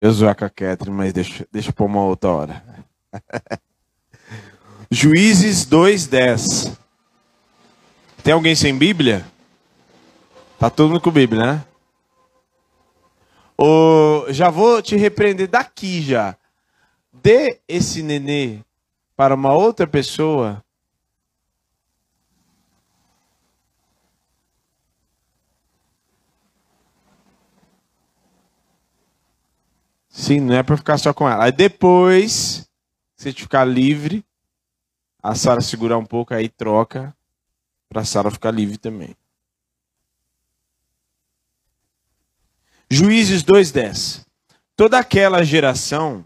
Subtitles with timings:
[0.00, 2.62] Eu zoar com a Catherine, mas deixa, deixa pra uma outra hora.
[4.90, 6.76] Juízes 2,10.
[8.22, 9.26] Tem alguém sem Bíblia?
[10.58, 11.64] Tá todo mundo com Bíblia, né?
[13.56, 16.36] O, já vou te repreender daqui já.
[17.12, 18.60] Dê esse nenê
[19.16, 20.62] para uma outra pessoa.
[30.18, 31.44] Sim, não é para ficar só com ela.
[31.44, 32.68] Aí depois,
[33.16, 34.24] se ficar livre,
[35.22, 37.16] a Sara segurar um pouco, aí troca
[37.88, 39.14] para Sara ficar livre também.
[42.90, 44.26] Juízes 2:10.
[44.74, 46.24] Toda aquela geração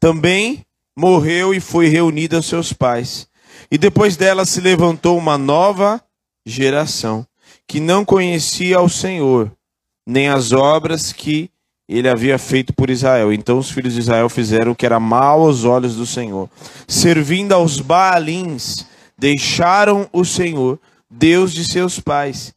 [0.00, 3.28] também morreu e foi reunida aos seus pais.
[3.70, 6.04] E depois dela se levantou uma nova
[6.44, 7.24] geração
[7.68, 9.56] que não conhecia o Senhor,
[10.04, 11.52] nem as obras que
[11.88, 13.32] ele havia feito por Israel.
[13.32, 16.48] Então os filhos de Israel fizeram o que era mal aos olhos do Senhor,
[16.86, 18.86] servindo aos Baalins,
[19.18, 20.78] deixaram o Senhor,
[21.10, 22.54] Deus de seus pais,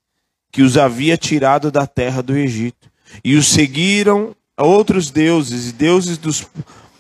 [0.52, 2.90] que os havia tirado da terra do Egito,
[3.24, 6.48] e os seguiram outros deuses deuses dos,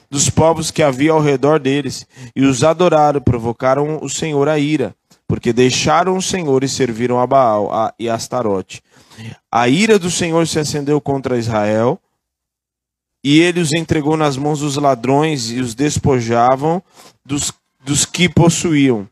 [0.09, 2.05] dos povos que havia ao redor deles,
[2.35, 4.93] e os adoraram, provocaram o Senhor a ira,
[5.27, 8.81] porque deixaram o Senhor e serviram a Baal a, e a Astarote.
[9.49, 11.99] A ira do Senhor se acendeu contra Israel,
[13.25, 16.81] e ele os entregou nas mãos dos ladrões e os despojavam
[17.25, 17.51] dos,
[17.83, 19.09] dos que possuíam,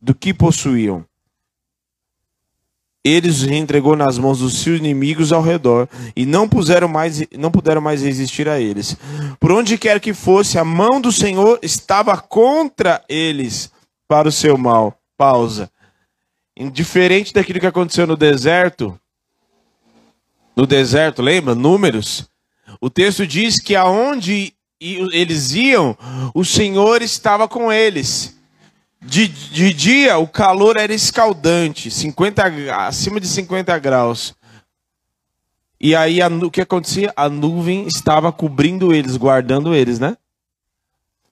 [0.00, 1.04] do que possuíam
[3.04, 7.50] ele os entregou nas mãos dos seus inimigos ao redor e não puseram mais não
[7.50, 8.96] puderam mais resistir a eles.
[9.38, 13.70] Por onde quer que fosse, a mão do Senhor estava contra eles
[14.08, 14.98] para o seu mal.
[15.18, 15.70] Pausa.
[16.72, 18.98] Diferente daquilo que aconteceu no deserto,
[20.56, 21.54] no deserto, lembra?
[21.54, 22.26] Números.
[22.84, 25.96] O texto diz que aonde eles iam,
[26.34, 28.36] o Senhor estava com eles.
[29.00, 32.44] De, de dia o calor era escaldante, 50,
[32.76, 34.34] acima de 50 graus.
[35.80, 37.10] E aí a, o que acontecia?
[37.16, 40.18] A nuvem estava cobrindo eles, guardando eles, né?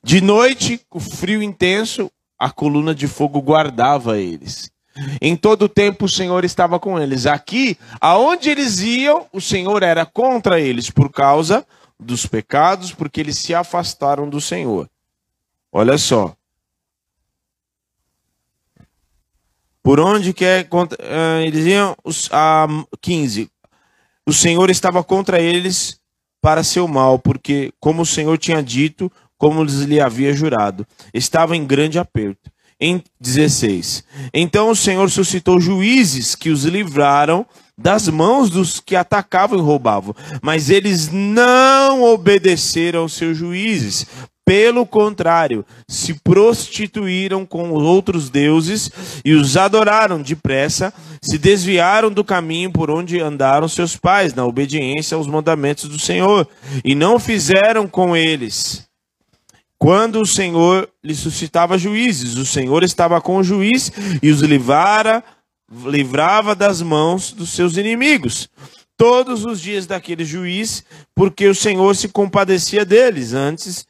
[0.02, 4.72] De noite, o frio intenso, a coluna de fogo guardava eles.
[5.20, 7.26] Em todo tempo o Senhor estava com eles.
[7.26, 11.66] Aqui, aonde eles iam, o Senhor era contra eles por causa
[11.98, 14.88] dos pecados, porque eles se afastaram do Senhor.
[15.72, 16.34] Olha só.
[19.82, 22.66] Por onde quer uh, eles iam os, a
[23.00, 23.50] 15.
[24.26, 26.00] O Senhor estava contra eles
[26.40, 31.64] para seu mal, porque como o Senhor tinha dito, como lhe havia jurado, estava em
[31.66, 32.50] grande aperto.
[32.84, 34.02] Em 16.
[34.34, 37.46] Então o Senhor suscitou juízes que os livraram
[37.78, 40.12] das mãos dos que atacavam e roubavam,
[40.42, 44.04] mas eles não obedeceram aos seus juízes,
[44.44, 48.90] pelo contrário, se prostituíram com os outros deuses
[49.24, 50.92] e os adoraram depressa,
[51.22, 56.48] se desviaram do caminho por onde andaram seus pais, na obediência aos mandamentos do Senhor,
[56.84, 58.90] e não fizeram com eles.
[59.82, 63.90] Quando o Senhor lhe suscitava juízes, o Senhor estava com o juiz
[64.22, 65.24] e os livrara,
[65.86, 68.48] livrava das mãos dos seus inimigos
[68.96, 70.84] todos os dias daquele juiz,
[71.16, 73.84] porque o Senhor se compadecia deles antes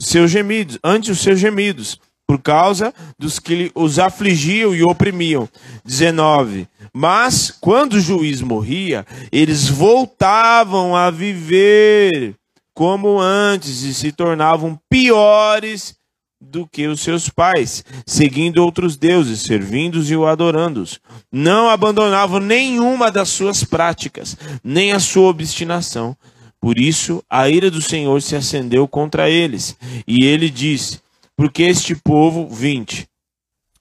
[0.00, 5.46] seus gemidos, ante os seus gemidos, por causa dos que os afligiam e oprimiam.
[5.84, 6.66] 19.
[6.94, 12.39] Mas quando o juiz morria, eles voltavam a viver
[12.80, 15.94] como antes e se tornavam piores
[16.40, 20.98] do que os seus pais, seguindo outros deuses, servindo-os e o adorando-os.
[21.30, 26.16] Não abandonavam nenhuma das suas práticas, nem a sua obstinação
[26.58, 29.76] por isso a ira do Senhor se acendeu contra eles.
[30.08, 31.00] E ele disse:
[31.36, 33.06] Porque este povo, 20,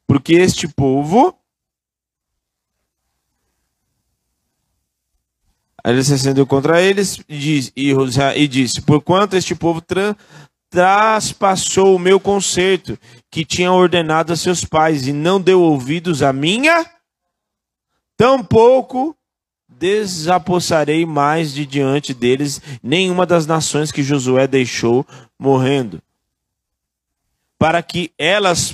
[0.06, 1.39] porque este povo.
[5.86, 10.16] Ele se acendeu contra eles e disse, Porquanto este povo tra,
[10.70, 12.98] traspassou o meu conserto,
[13.31, 16.86] que tinha ordenado a seus pais, e não deu ouvidos à minha,
[18.18, 19.16] tampouco
[19.80, 25.08] desapossarei mais de diante deles nenhuma das nações que Josué deixou
[25.40, 26.02] morrendo,
[27.58, 28.74] para que elas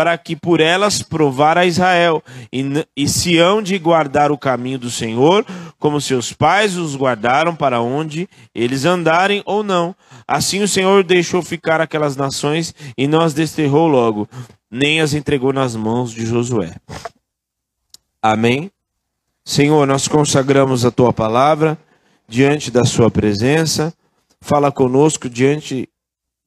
[0.00, 2.64] para que por elas provar a Israel e,
[2.96, 5.44] e se hão de guardar o caminho do Senhor,
[5.78, 9.94] como seus pais os guardaram para onde eles andarem ou não.
[10.26, 14.26] Assim o Senhor deixou ficar aquelas nações e não as desterrou logo,
[14.70, 16.76] nem as entregou nas mãos de Josué.
[18.22, 18.70] Amém.
[19.44, 21.76] Senhor, nós consagramos a tua palavra,
[22.26, 23.92] diante da Sua presença.
[24.40, 25.89] Fala conosco diante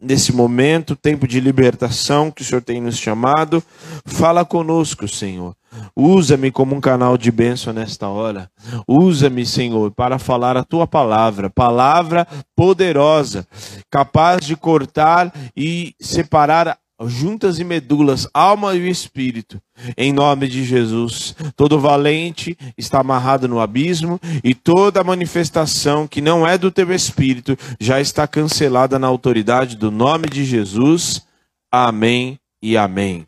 [0.03, 3.63] nesse momento, tempo de libertação que o Senhor tem nos chamado.
[4.05, 5.55] Fala conosco, Senhor.
[5.95, 8.50] Usa-me como um canal de bênção nesta hora.
[8.88, 13.47] Usa-me, Senhor, para falar a tua palavra, palavra poderosa,
[13.89, 19.62] capaz de cortar e separar juntas e medulas, alma e espírito,
[19.98, 21.36] em nome de Jesus.
[21.56, 27.57] Todo valente está amarrado no abismo e toda manifestação que não é do teu espírito
[27.80, 31.25] já está cancelada na autoridade do nome de Jesus.
[31.72, 33.28] Amém e amém.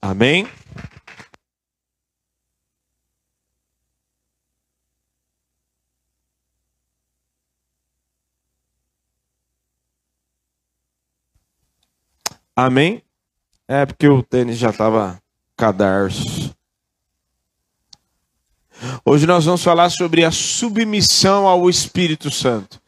[0.00, 0.46] Amém.
[12.58, 13.05] Amém.
[13.68, 15.20] É porque o tênis já estava
[15.56, 16.54] cadarço.
[19.04, 22.80] Hoje nós vamos falar sobre a submissão ao Espírito Santo.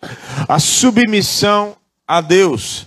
[0.48, 1.76] A submissão
[2.06, 2.86] a Deus.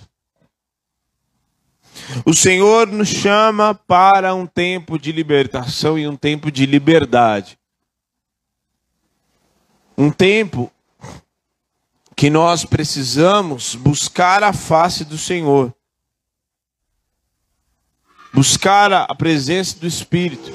[2.24, 7.58] O Senhor nos chama para um tempo de libertação e um tempo de liberdade.
[9.98, 10.72] Um tempo
[12.16, 15.74] que nós precisamos buscar a face do Senhor
[18.32, 20.52] buscar a presença do Espírito.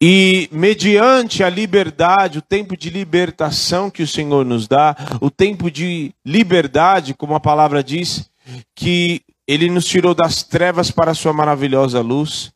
[0.00, 5.70] E mediante a liberdade, o tempo de libertação que o Senhor nos dá, o tempo
[5.70, 8.28] de liberdade, como a palavra diz,
[8.74, 12.52] que Ele nos tirou das trevas para a Sua maravilhosa luz,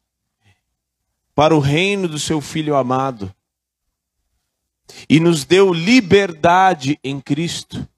[1.34, 3.32] para o reino do Seu Filho amado,
[5.08, 7.88] e nos deu liberdade em Cristo.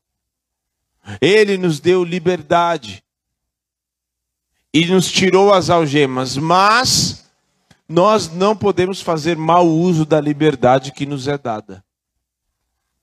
[1.20, 3.02] Ele nos deu liberdade
[4.72, 7.30] e nos tirou as algemas, mas
[7.88, 11.84] nós não podemos fazer mau uso da liberdade que nos é dada.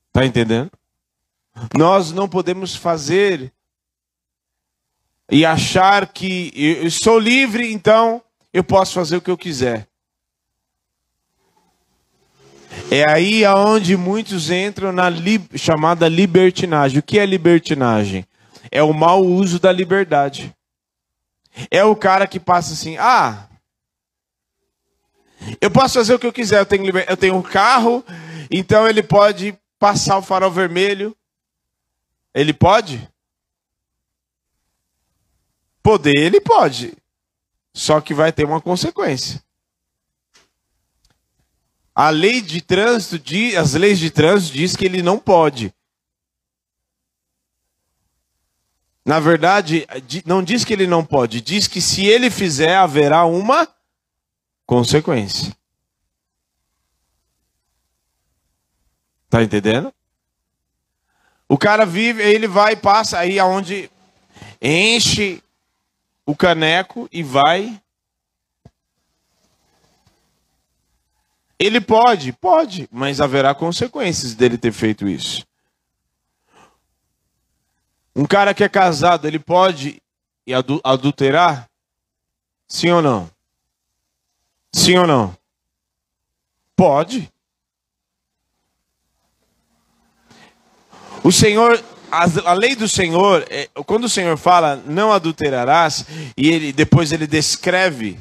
[0.07, 0.71] Está entendendo?
[1.77, 3.51] Nós não podemos fazer
[5.29, 8.21] e achar que eu sou livre, então
[8.53, 9.87] eu posso fazer o que eu quiser.
[12.89, 16.99] É aí aonde muitos entram na li chamada libertinagem.
[16.99, 18.25] O que é libertinagem?
[18.71, 20.55] É o mau uso da liberdade.
[21.71, 23.47] É o cara que passa assim: ah,
[25.61, 28.03] eu posso fazer o que eu quiser, eu tenho, eu tenho um carro,
[28.49, 31.15] então ele pode passar o farol vermelho.
[32.33, 33.07] Ele pode?
[35.81, 36.95] Poder, ele pode.
[37.73, 39.41] Só que vai ter uma consequência.
[41.95, 45.73] A lei de trânsito, as leis de trânsito diz que ele não pode.
[49.07, 49.87] Na verdade,
[50.25, 53.65] não diz que ele não pode, diz que se ele fizer, haverá uma
[54.65, 55.55] consequência.
[59.29, 59.93] Tá entendendo?
[61.47, 63.89] O cara vive, ele vai e passa aí aonde
[64.61, 65.41] enche
[66.25, 67.81] o caneco e vai.
[71.57, 75.47] Ele pode, pode, mas haverá consequências dele ter feito isso.
[78.17, 80.01] Um cara que é casado, ele pode
[80.83, 81.69] adulterar?
[82.67, 83.29] Sim ou não?
[84.73, 85.37] Sim ou não?
[86.75, 87.31] Pode.
[91.23, 91.79] O Senhor,
[92.11, 96.03] a, lei do Senhor, é, quando o Senhor fala não adulterarás,
[96.35, 98.17] e ele depois ele descreve,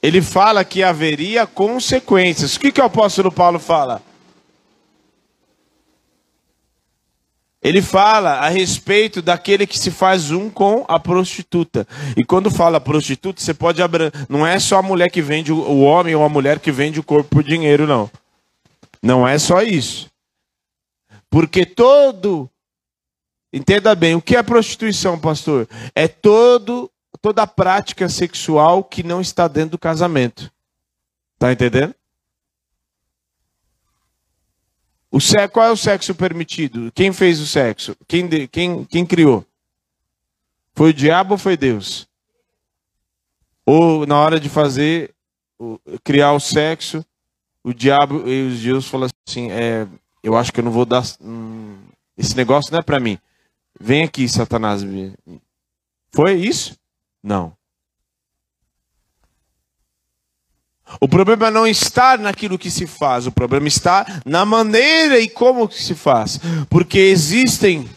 [0.00, 2.56] ele fala que haveria consequências.
[2.56, 4.07] O que, que o apóstolo Paulo fala?
[7.68, 11.86] Ele fala a respeito daquele que se faz um com a prostituta.
[12.16, 14.10] E quando fala prostituta, você pode abrir.
[14.26, 17.02] Não é só a mulher que vende o homem ou a mulher que vende o
[17.02, 18.10] corpo por dinheiro, não.
[19.02, 20.10] Não é só isso.
[21.28, 22.48] Porque todo.
[23.52, 25.68] Entenda bem, o que é prostituição, pastor?
[25.94, 30.50] É todo, toda a prática sexual que não está dentro do casamento.
[31.38, 31.94] Tá entendendo?
[35.10, 36.92] O sexo, qual é o sexo permitido?
[36.94, 37.96] Quem fez o sexo?
[38.06, 39.44] Quem, quem, quem criou?
[40.74, 42.06] Foi o diabo ou foi Deus?
[43.64, 45.14] Ou na hora de fazer,
[46.04, 47.04] criar o sexo,
[47.64, 49.86] o diabo e os deuses falam assim: é,
[50.22, 51.02] eu acho que eu não vou dar.
[51.20, 51.76] Hum,
[52.16, 53.18] esse negócio não é para mim.
[53.80, 54.82] Vem aqui, Satanás.
[56.12, 56.78] Foi isso?
[57.22, 57.57] Não.
[61.00, 65.68] O problema não está naquilo que se faz, o problema está na maneira e como
[65.68, 66.40] que se faz.
[66.68, 67.88] Porque existem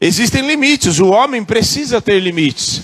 [0.00, 2.82] existem limites, o homem precisa ter limites.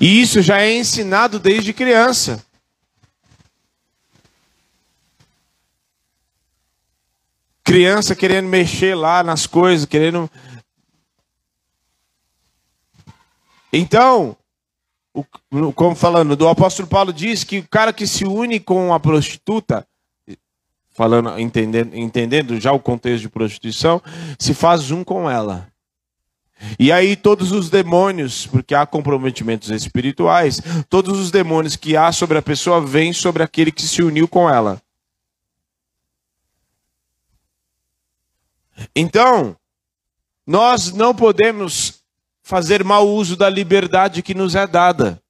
[0.00, 2.44] E isso já é ensinado desde criança.
[7.64, 10.30] Criança querendo mexer lá nas coisas, querendo
[13.76, 14.36] Então,
[15.14, 18.98] o, como falando, do apóstolo Paulo diz que o cara que se une com a
[18.98, 19.86] prostituta,
[20.90, 24.02] falando, entendendo, entendendo já o contexto de prostituição,
[24.36, 25.68] se faz um com ela.
[26.78, 32.38] E aí todos os demônios, porque há comprometimentos espirituais, todos os demônios que há sobre
[32.38, 34.82] a pessoa vêm sobre aquele que se uniu com ela.
[38.96, 39.56] Então,
[40.46, 42.03] nós não podemos
[42.44, 45.20] fazer mau uso da liberdade que nos é dada.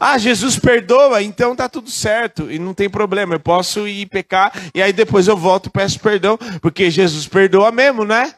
[0.00, 3.36] Ah, Jesus perdoa, então tá tudo certo e não tem problema.
[3.36, 7.70] Eu posso ir pecar e aí depois eu volto e peço perdão, porque Jesus perdoa
[7.70, 8.34] mesmo, né?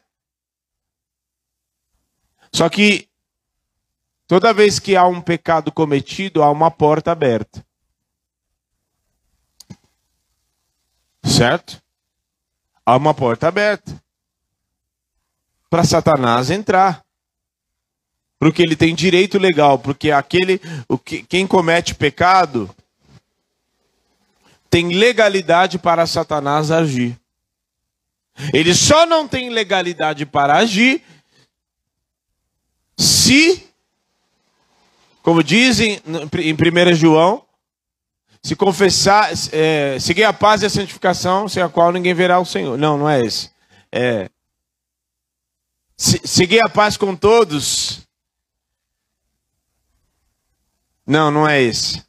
[2.53, 3.09] Só que
[4.27, 7.65] toda vez que há um pecado cometido, há uma porta aberta.
[11.25, 11.83] Certo?
[12.85, 13.99] Há uma porta aberta
[15.71, 17.03] para Satanás entrar
[18.41, 22.75] porque ele tem direito legal, porque aquele, o que, quem comete pecado
[24.71, 27.21] tem legalidade para Satanás agir.
[28.55, 31.03] Ele só não tem legalidade para agir
[32.97, 33.63] se,
[35.23, 36.01] como dizem
[36.39, 37.45] em 1 João,
[38.43, 42.47] se confessar, é, seguir a paz e a santificação, sem a qual ninguém verá o
[42.47, 42.79] Senhor.
[42.79, 43.51] Não, não é esse.
[43.93, 44.31] É,
[45.95, 48.00] se, seguir a paz com todos
[51.11, 52.05] não, não é esse.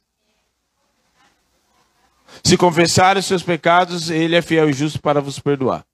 [2.44, 5.84] Se confessar os seus pecados, ele é fiel e justo para vos perdoar.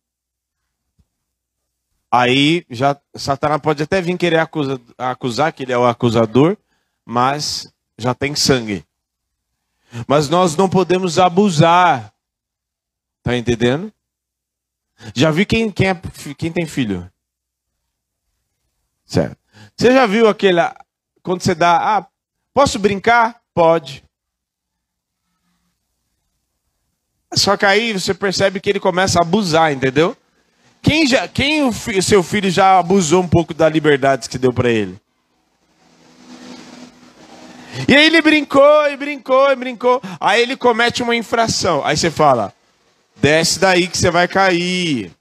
[2.11, 6.55] Aí já Satanás pode até vir querer acusar, acusar que ele é o acusador,
[7.03, 8.85] mas já tem sangue.
[10.07, 12.13] Mas nós não podemos abusar.
[13.23, 13.91] Tá entendendo?
[15.15, 16.01] Já vi quem, quem, é,
[16.37, 17.11] quem tem filho?
[19.07, 19.39] Certo.
[19.75, 20.61] Você já viu aquele.
[21.23, 21.99] Quando você dá.
[21.99, 22.07] Ah,
[22.59, 23.41] Posso brincar?
[23.55, 24.03] Pode.
[27.33, 30.17] Só que aí você percebe que ele começa a abusar, entendeu?
[30.83, 31.73] Quem, já, quem o
[32.03, 35.01] seu filho já abusou um pouco da liberdade que deu para ele?
[37.87, 40.03] E aí ele brincou e brincou e brincou.
[40.19, 41.85] Aí ele comete uma infração.
[41.85, 42.53] Aí você fala:
[43.15, 45.13] desce daí que você vai cair.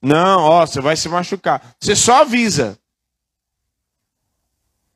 [0.00, 1.76] Não, ó, você vai se machucar.
[1.78, 2.78] Você só avisa.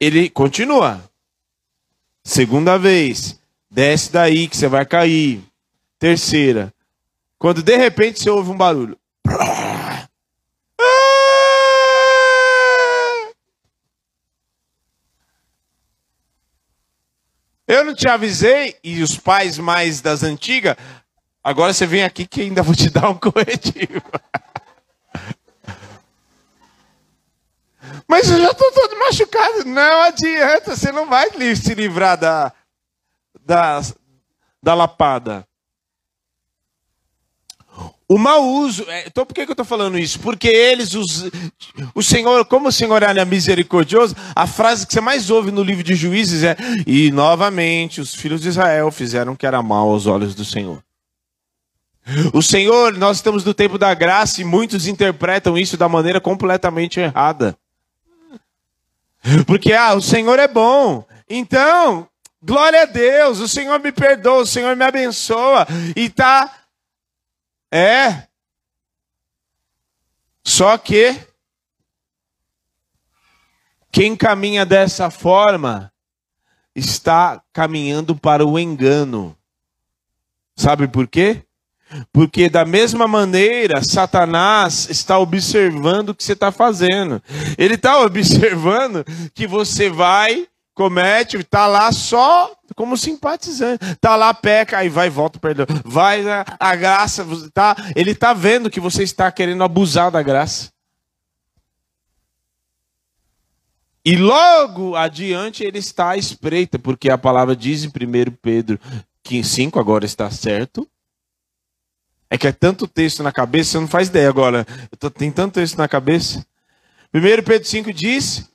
[0.01, 1.10] Ele continua.
[2.31, 3.37] Segunda vez,
[3.69, 5.43] desce daí que você vai cair.
[5.99, 6.73] Terceira,
[7.37, 8.97] quando de repente você ouve um barulho.
[17.67, 20.77] Eu não te avisei, e os pais mais das antigas,
[21.43, 24.01] agora você vem aqui que ainda vou te dar um corretivo.
[28.11, 29.65] Mas eu já estou todo machucado.
[29.67, 32.53] Não adianta, você não vai se livrar da,
[33.47, 33.81] da,
[34.61, 35.47] da lapada.
[38.09, 38.85] O mau uso.
[38.89, 40.19] É, então por que, eu estou falando isso?
[40.19, 41.31] Porque eles, os,
[41.95, 45.85] o Senhor, como o Senhor é misericordioso, a frase que você mais ouve no livro
[45.85, 46.57] de Juízes é:
[46.89, 50.83] E novamente os filhos de Israel fizeram o que era mal aos olhos do Senhor.
[52.35, 56.99] O Senhor, nós estamos no tempo da graça e muitos interpretam isso da maneira completamente
[56.99, 57.57] errada.
[59.47, 61.07] Porque, ah, o Senhor é bom.
[61.29, 62.09] Então,
[62.43, 65.67] glória a Deus, o Senhor me perdoa, o Senhor me abençoa.
[65.95, 66.65] E tá.
[67.71, 68.27] É.
[70.45, 71.17] Só que.
[73.93, 75.93] Quem caminha dessa forma
[76.75, 79.37] está caminhando para o engano.
[80.55, 81.45] Sabe por quê?
[82.13, 87.23] Porque da mesma maneira, Satanás está observando o que você está fazendo.
[87.59, 89.05] Ele está observando
[89.35, 93.85] que você vai, comete, está lá só como simpatizante.
[93.85, 95.67] Está lá, peca, aí vai volta, perdão.
[95.85, 100.71] Vai a, a graça, tá, ele está vendo que você está querendo abusar da graça.
[104.05, 107.91] E logo adiante ele está à espreita, porque a palavra diz em 1
[108.41, 108.81] Pedro
[109.23, 110.89] que 5 agora está certo
[112.31, 114.65] é que é tanto texto na cabeça, você não faz ideia agora.
[115.01, 116.47] Tô, tem tanto texto na cabeça.
[117.13, 118.49] 1 Pedro 5 diz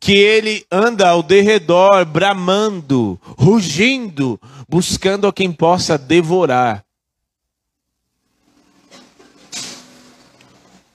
[0.00, 6.82] que ele anda ao derredor, bramando, rugindo, buscando a quem possa devorar.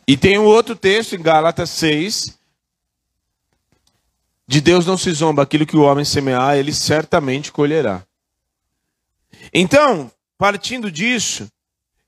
[0.08, 2.38] E tem um outro texto em Gálatas 6,
[4.48, 8.04] de Deus não se zomba, aquilo que o homem semear, ele certamente colherá.
[9.54, 11.48] Então, partindo disso,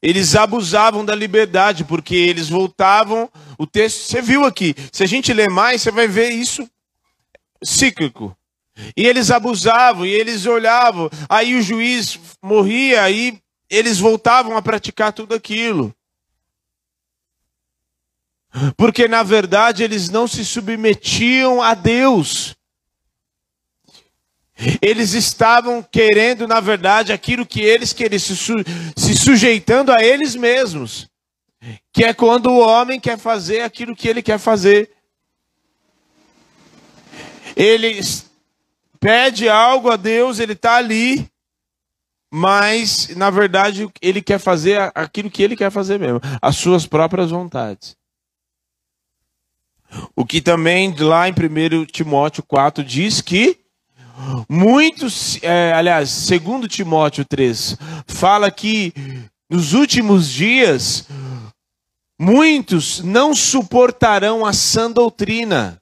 [0.01, 3.29] eles abusavam da liberdade, porque eles voltavam.
[3.57, 4.75] O texto, você viu aqui.
[4.91, 6.69] Se a gente ler mais, você vai ver isso
[7.63, 8.35] cíclico.
[8.95, 11.09] E eles abusavam, e eles olhavam.
[11.29, 13.39] Aí o juiz morria, aí
[13.69, 15.95] eles voltavam a praticar tudo aquilo.
[18.77, 22.55] Porque na verdade eles não se submetiam a Deus.
[24.81, 28.53] Eles estavam querendo, na verdade, aquilo que eles queriam, se, su
[28.95, 31.09] se sujeitando a eles mesmos.
[31.91, 34.91] Que é quando o homem quer fazer aquilo que ele quer fazer.
[37.55, 37.99] Ele
[38.99, 41.29] pede algo a Deus, ele está ali,
[42.31, 47.31] mas, na verdade, ele quer fazer aquilo que ele quer fazer mesmo, as suas próprias
[47.31, 47.95] vontades.
[50.15, 53.64] O que também lá em 1 Timóteo 4 diz que
[54.49, 58.93] muitos, é, aliás, segundo Timóteo 3, fala que
[59.49, 61.07] nos últimos dias
[62.19, 65.81] muitos não suportarão a sã doutrina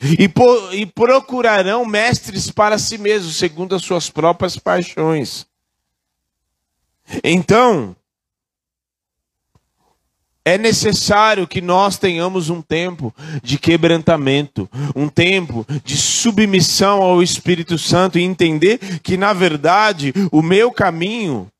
[0.00, 0.30] e,
[0.72, 5.46] e procurarão mestres para si mesmos, segundo as suas próprias paixões.
[7.22, 7.96] Então,
[10.46, 13.12] é necessário que nós tenhamos um tempo
[13.42, 20.40] de quebrantamento, um tempo de submissão ao Espírito Santo e entender que, na verdade, o
[20.40, 21.50] meu caminho,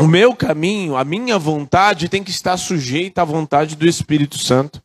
[0.00, 4.80] o meu caminho, a minha vontade tem que estar sujeita à vontade do Espírito Santo.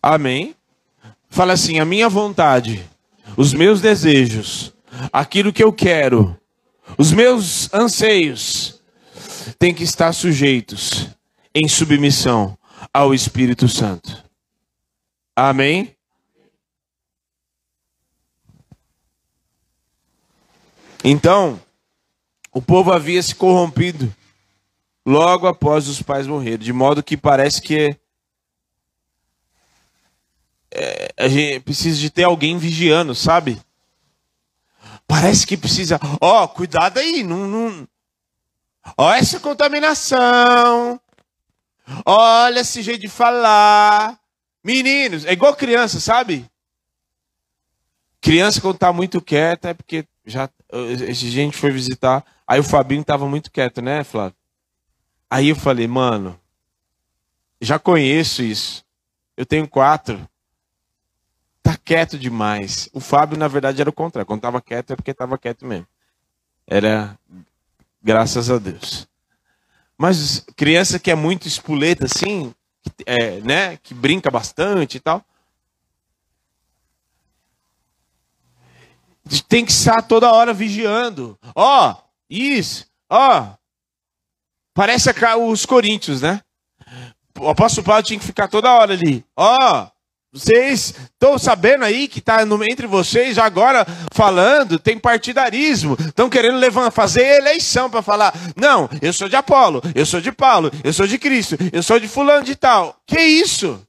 [0.00, 0.54] Amém?
[1.28, 2.88] Fala assim: a minha vontade,
[3.36, 4.72] os meus desejos,
[5.12, 6.38] aquilo que eu quero,
[6.96, 8.73] os meus anseios,
[9.58, 11.08] têm que estar sujeitos
[11.54, 12.58] em submissão
[12.92, 14.22] ao Espírito Santo.
[15.36, 15.94] Amém?
[21.02, 21.60] Então,
[22.52, 24.14] o povo havia se corrompido
[25.04, 27.96] logo após os pais morrerem, de modo que parece que
[30.70, 33.60] é, a gente precisa de ter alguém vigiando, sabe?
[35.06, 36.00] Parece que precisa.
[36.20, 37.88] Ó, oh, cuidado aí, não, não,
[38.96, 41.00] Olha essa contaminação.
[42.04, 44.18] Olha esse jeito de falar.
[44.62, 46.50] Meninos, é igual criança, sabe?
[48.20, 50.48] Criança quando tá muito quieta é porque já
[51.06, 54.34] esse gente foi visitar, aí o Fabinho tava muito quieto, né, Flávio?
[55.30, 56.38] Aí eu falei, mano,
[57.60, 58.84] já conheço isso.
[59.36, 60.28] Eu tenho quatro.
[61.62, 62.88] Tá quieto demais.
[62.92, 64.26] O Fábio, na verdade, era o contrário.
[64.26, 65.86] Quando tava quieto é porque tava quieto mesmo.
[66.66, 67.18] Era
[68.04, 69.08] Graças a Deus.
[69.96, 72.54] Mas criança que é muito espoleta assim,
[73.06, 75.24] é, né, que brinca bastante e tal,
[79.48, 81.38] tem que estar toda hora vigiando.
[81.54, 81.96] Ó, oh,
[82.28, 83.40] isso, ó.
[83.40, 83.64] Oh.
[84.74, 86.42] Parece os coríntios, né?
[87.38, 89.24] O apóstolo Paulo tinha que ficar toda hora ali.
[89.34, 89.90] Ó, oh,
[90.34, 96.90] vocês estão sabendo aí que está entre vocês agora falando, tem partidarismo, estão querendo levantar,
[96.90, 101.06] fazer eleição para falar, não, eu sou de Apolo, eu sou de Paulo, eu sou
[101.06, 102.96] de Cristo, eu sou de fulano de tal.
[103.06, 103.80] Que isso?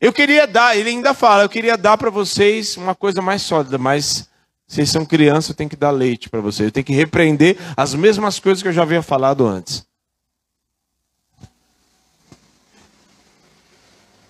[0.00, 3.78] Eu queria dar, ele ainda fala, eu queria dar para vocês uma coisa mais sólida,
[3.78, 4.28] mas
[4.64, 7.94] vocês são crianças, eu tenho que dar leite para vocês, eu tenho que repreender as
[7.94, 9.87] mesmas coisas que eu já havia falado antes.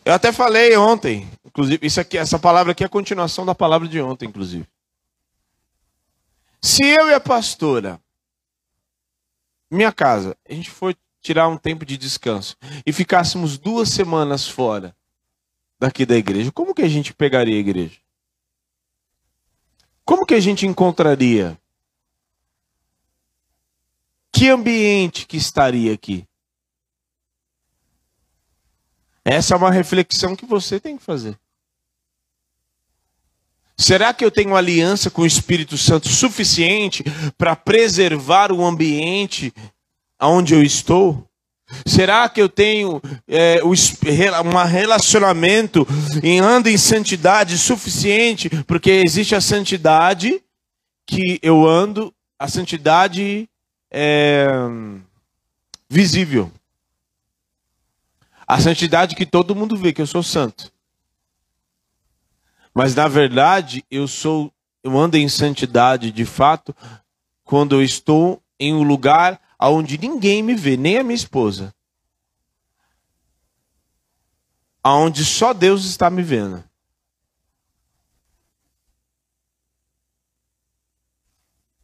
[0.09, 3.87] Eu até falei ontem, inclusive, isso aqui, essa palavra aqui é a continuação da palavra
[3.87, 4.67] de ontem, inclusive.
[6.63, 8.01] Se eu e a pastora,
[9.71, 14.97] minha casa, a gente for tirar um tempo de descanso e ficássemos duas semanas fora
[15.79, 18.01] daqui da igreja, como que a gente pegaria a igreja?
[20.07, 21.61] Como que a gente encontraria?
[24.33, 26.27] Que ambiente que estaria aqui?
[29.31, 31.39] Essa é uma reflexão que você tem que fazer.
[33.77, 37.05] Será que eu tenho aliança com o Espírito Santo suficiente
[37.37, 39.53] para preservar o ambiente
[40.19, 41.29] onde eu estou?
[41.85, 45.87] Será que eu tenho é, um relacionamento
[46.23, 48.49] em ando em santidade suficiente?
[48.65, 50.43] Porque existe a santidade
[51.07, 53.47] que eu ando, a santidade
[53.93, 54.49] é,
[55.89, 56.51] visível.
[58.49, 60.73] A santidade que todo mundo vê que eu sou santo.
[62.73, 64.51] Mas na verdade, eu sou
[64.83, 66.75] eu ando em santidade de fato
[67.45, 71.75] quando eu estou em um lugar onde ninguém me vê, nem a minha esposa.
[74.83, 76.65] Aonde só Deus está me vendo.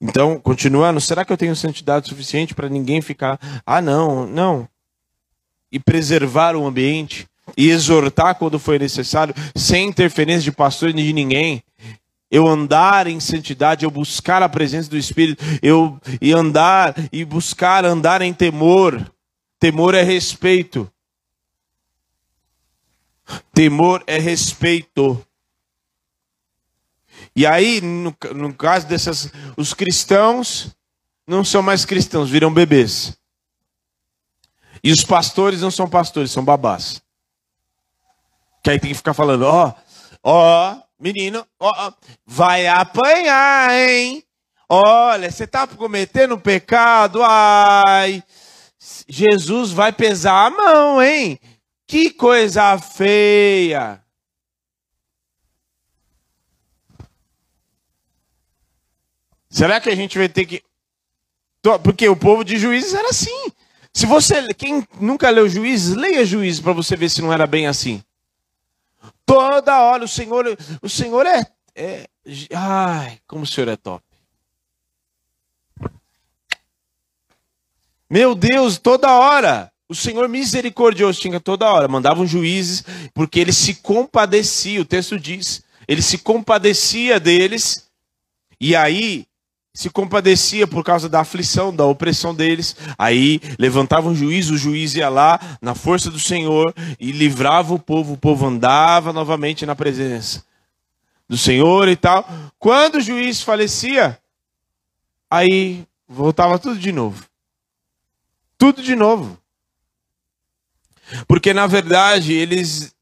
[0.00, 4.68] Então, continuando, será que eu tenho santidade suficiente para ninguém ficar, ah, não, não.
[5.74, 11.12] E preservar o ambiente, e exortar quando for necessário, sem interferência de pastor e de
[11.12, 11.64] ninguém.
[12.30, 17.84] Eu andar em santidade, eu buscar a presença do Espírito, eu e andar e buscar
[17.84, 19.12] andar em temor.
[19.58, 20.88] Temor é respeito.
[23.52, 25.20] Temor é respeito.
[27.34, 30.72] E aí, no, no caso dessas, os cristãos
[31.26, 33.16] não são mais cristãos, viram bebês.
[34.84, 37.02] E os pastores não são pastores, são babás.
[38.62, 39.72] Que aí tem que ficar falando, ó,
[40.22, 41.90] ó, menino, ó,
[42.26, 44.22] vai apanhar, hein?
[44.68, 48.22] Olha, você tá cometendo pecado, ai.
[49.08, 51.40] Jesus vai pesar a mão, hein?
[51.86, 54.04] Que coisa feia.
[59.48, 60.62] Será que a gente vai ter que.
[61.82, 63.50] Porque o povo de juízes era assim.
[63.94, 64.52] Se você.
[64.54, 68.02] Quem nunca leu juízes, leia juízes para você ver se não era bem assim.
[69.24, 70.58] Toda hora o Senhor.
[70.82, 71.46] O Senhor é.
[71.76, 72.08] é
[72.52, 74.04] ai, como o Senhor é top.
[78.10, 79.72] Meu Deus, toda hora.
[79.88, 81.86] O Senhor misericordioso tinha toda hora.
[81.86, 85.62] Mandavam juízes, porque ele se compadecia, o texto diz.
[85.86, 87.88] Ele se compadecia deles.
[88.58, 89.26] E aí
[89.74, 92.76] se compadecia por causa da aflição, da opressão deles.
[92.96, 97.78] Aí levantava um juiz, o juiz ia lá na força do Senhor e livrava o
[97.78, 98.14] povo.
[98.14, 100.44] O povo andava novamente na presença
[101.28, 102.24] do Senhor e tal.
[102.56, 104.16] Quando o juiz falecia,
[105.28, 107.24] aí voltava tudo de novo.
[108.56, 109.36] Tudo de novo.
[111.26, 112.94] Porque na verdade eles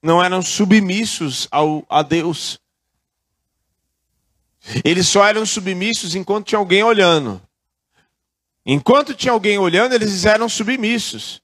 [0.00, 2.60] não eram submissos ao, a Deus.
[4.84, 7.40] Eles só eram submissos enquanto tinha alguém olhando.
[8.64, 11.40] Enquanto tinha alguém olhando, eles eram submissos.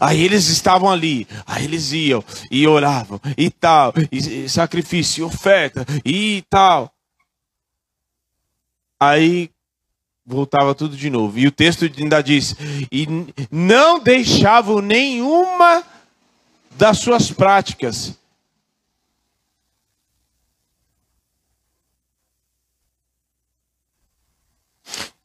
[0.00, 5.84] Aí eles estavam ali, aí eles iam e oravam e tal, e sacrifício, e oferta
[6.04, 6.90] e tal.
[8.98, 9.50] Aí
[10.24, 11.38] voltava tudo de novo.
[11.38, 12.56] E o texto ainda diz:
[12.90, 13.06] e
[13.50, 15.84] não deixavam nenhuma
[16.70, 18.18] das suas práticas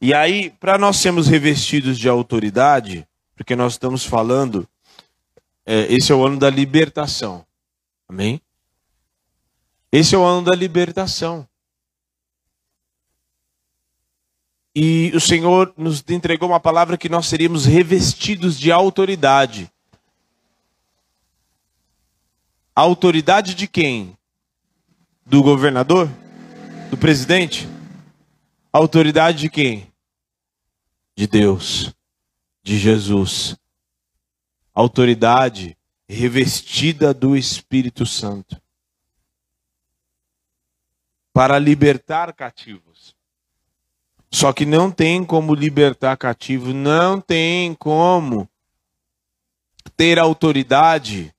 [0.01, 4.67] E aí, para nós sermos revestidos de autoridade, porque nós estamos falando,
[5.65, 7.45] é, esse é o ano da libertação.
[8.07, 8.41] Amém?
[9.91, 11.47] Esse é o ano da libertação.
[14.73, 19.69] E o Senhor nos entregou uma palavra que nós seríamos revestidos de autoridade.
[22.73, 24.17] Autoridade de quem?
[25.25, 26.09] Do governador?
[26.89, 27.67] Do presidente?
[28.71, 29.88] Autoridade de quem?
[31.19, 31.93] De Deus,
[32.63, 33.57] de Jesus.
[34.73, 35.77] Autoridade
[36.07, 38.57] revestida do Espírito Santo
[41.33, 43.13] para libertar cativos.
[44.31, 48.49] Só que não tem como libertar cativo, não tem como
[49.97, 51.35] ter autoridade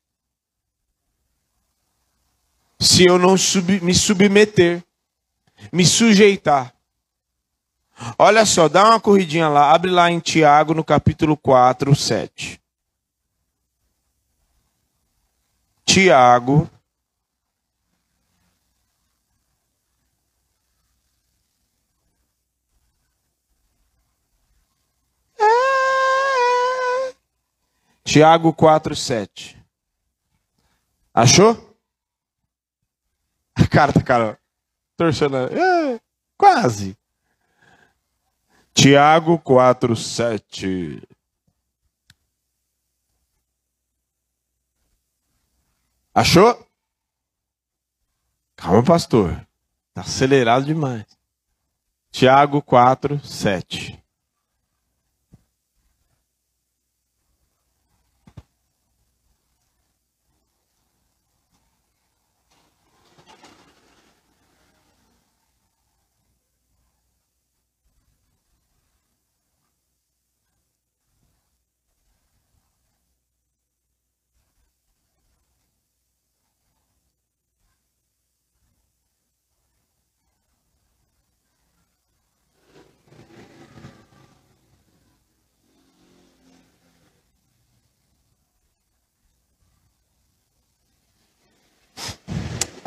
[2.79, 4.85] se eu não sub, me submeter,
[5.73, 6.75] me sujeitar.
[8.19, 12.61] Olha só, dá uma corridinha lá, abre lá em Tiago, no capítulo 4, 7.
[15.85, 16.71] Tiago.
[25.39, 25.45] É...
[28.05, 29.59] Tiago 4, 7.
[31.13, 31.77] Achou?
[33.55, 34.39] A cara tá cara
[34.97, 35.37] torcendo.
[35.37, 36.01] É,
[36.39, 36.97] quase.
[38.83, 41.03] Tiago 4, 7.
[46.15, 46.67] Achou?
[48.57, 49.47] Calma, pastor.
[49.91, 51.05] Está acelerado demais.
[52.11, 54.00] Tiago 4, 7.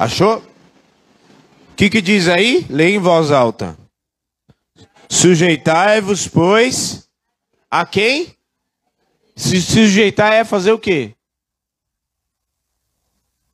[0.03, 0.39] Achou?
[0.39, 2.67] O que, que diz aí?
[2.69, 3.77] Lê em voz alta.
[5.09, 7.09] Sujeitai-vos, pois,
[7.71, 8.37] a quem?
[9.33, 11.15] Se sujeitar é fazer o quê?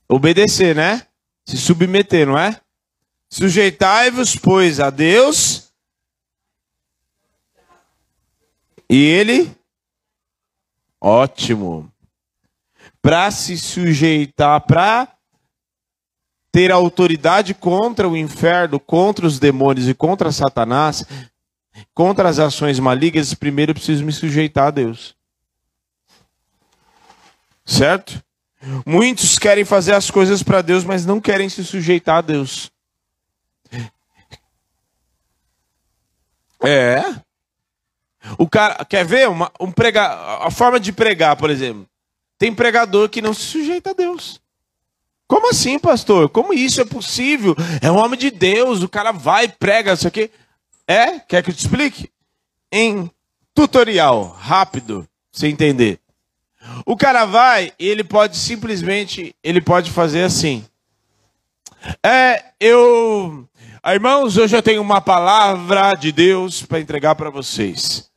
[0.08, 1.06] Obedecer, né?
[1.46, 2.60] Se submeter, não é?
[3.30, 5.72] Sujeitai-vos, pois, a Deus.
[8.90, 9.56] E Ele.
[11.00, 11.94] Ótimo.
[13.04, 15.19] Para se sujeitar, para
[16.52, 21.06] ter autoridade contra o inferno, contra os demônios e contra Satanás,
[21.94, 25.16] contra as ações malignas, primeiro eu preciso me sujeitar a Deus.
[27.66, 28.24] Certo?
[28.86, 32.72] Muitos querem fazer as coisas para Deus, mas não querem se sujeitar a Deus.
[36.62, 37.04] É.
[38.38, 41.88] O cara quer ver uma, um pregar, a forma de pregar, por exemplo.
[42.38, 44.42] Tem pregador que não se sujeita a Deus.
[45.30, 46.28] Como assim, pastor?
[46.28, 47.56] Como isso é possível?
[47.84, 50.32] É um homem de Deus, o cara vai, prega, isso aqui.
[50.88, 51.20] É?
[51.20, 52.10] Quer que eu te explique?
[52.72, 53.12] Em
[53.54, 56.00] tutorial, rápido, você entender.
[56.84, 60.66] O cara vai e ele pode simplesmente, ele pode fazer assim.
[62.04, 63.48] É, eu,
[63.86, 68.10] irmãos, hoje eu tenho uma palavra de Deus para entregar para vocês.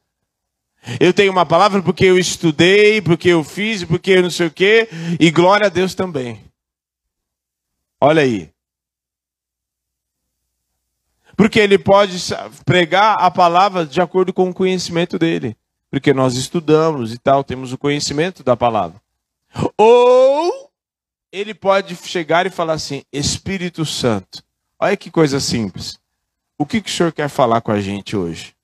[0.98, 4.50] Eu tenho uma palavra porque eu estudei, porque eu fiz, porque eu não sei o
[4.50, 4.88] quê,
[5.20, 6.40] e glória a Deus também.
[8.02, 8.50] Olha aí.
[11.36, 12.18] Porque ele pode
[12.64, 15.56] pregar a palavra de acordo com o conhecimento dele
[15.92, 18.98] porque nós estudamos e tal, temos o conhecimento da palavra.
[19.76, 20.72] Ou
[21.30, 24.42] ele pode chegar e falar assim: Espírito Santo,
[24.80, 26.00] olha que coisa simples.
[26.56, 28.56] O que, que o senhor quer falar com a gente hoje?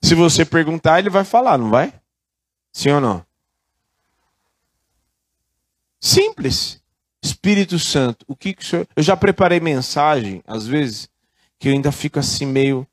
[0.00, 1.92] Se você perguntar, ele vai falar, não vai?
[2.72, 3.26] Sim ou não?
[6.04, 6.82] Simples.
[7.22, 8.86] Espírito Santo, o que, que o senhor.
[8.94, 11.08] Eu já preparei mensagem, às vezes,
[11.58, 12.86] que eu ainda fico assim meio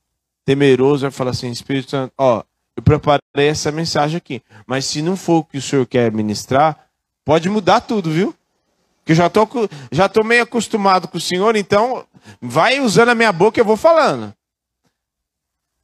[0.46, 2.42] temeroso vai falar assim: Espírito Santo, ó,
[2.74, 3.20] eu preparei
[3.50, 6.88] essa mensagem aqui, mas se não for o que o senhor quer ministrar,
[7.26, 8.34] pode mudar tudo, viu?
[9.00, 9.46] Porque eu já tô,
[9.92, 12.08] já tô meio acostumado com o senhor, então
[12.40, 14.34] vai usando a minha boca e eu vou falando.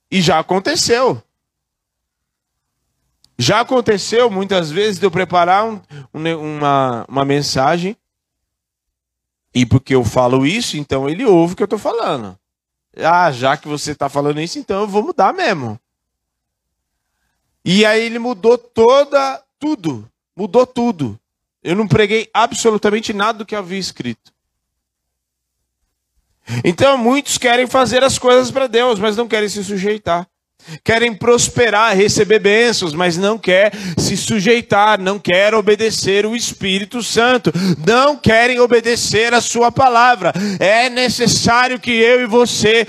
[0.09, 1.21] E já aconteceu.
[3.37, 5.79] Já aconteceu muitas vezes de eu preparar um,
[6.13, 7.95] uma, uma mensagem
[9.53, 12.37] e porque eu falo isso, então ele ouve o que eu estou falando.
[12.95, 15.79] Ah, já que você está falando isso, então eu vou mudar mesmo.
[17.63, 20.09] E aí ele mudou toda, tudo.
[20.35, 21.19] Mudou tudo.
[21.63, 24.33] Eu não preguei absolutamente nada do que havia escrito.
[26.63, 30.27] Então muitos querem fazer as coisas para Deus, mas não querem se sujeitar
[30.83, 37.51] querem prosperar, receber bênçãos, mas não quer se sujeitar, não quer obedecer o Espírito Santo,
[37.85, 40.33] não querem obedecer a sua palavra.
[40.59, 42.85] É necessário que eu e você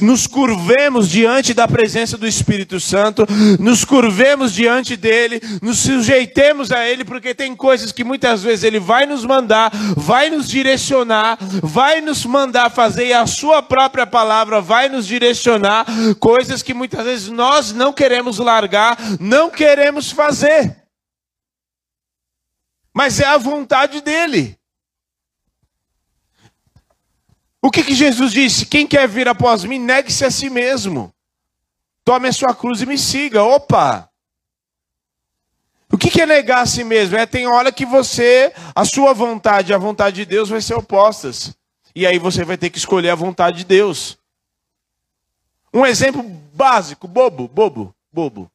[0.00, 3.26] nos curvemos diante da presença do Espírito Santo,
[3.58, 8.78] nos curvemos diante dele, nos sujeitemos a ele, porque tem coisas que muitas vezes ele
[8.78, 14.60] vai nos mandar, vai nos direcionar, vai nos mandar fazer e a sua própria palavra
[14.60, 15.86] vai nos direcionar,
[16.20, 20.76] coisas que muitas vezes nós não queremos largar, não queremos fazer.
[22.94, 24.58] Mas é a vontade dele.
[27.62, 28.66] O que, que Jesus disse?
[28.66, 31.14] Quem quer vir após mim, negue-se a si mesmo.
[32.04, 33.44] Tome a sua cruz e me siga.
[33.44, 34.10] Opa!
[35.90, 37.16] O que, que é negar a si mesmo?
[37.16, 40.74] É tem hora que você, a sua vontade e a vontade de Deus vai ser
[40.74, 41.54] opostas.
[41.94, 44.18] E aí você vai ter que escolher a vontade de Deus.
[45.72, 46.22] Um exemplo
[46.52, 48.51] básico, bobo, bobo, bobo.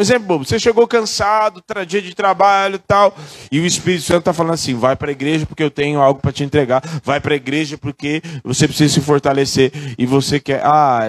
[0.00, 0.46] Um exemplo bobo.
[0.46, 3.14] Você chegou cansado, dia de trabalho e tal,
[3.52, 6.22] e o Espírito Santo está falando assim: vai para a igreja porque eu tenho algo
[6.22, 6.82] para te entregar.
[7.04, 9.70] Vai para a igreja porque você precisa se fortalecer.
[9.98, 10.62] E você quer.
[10.64, 11.02] Ah,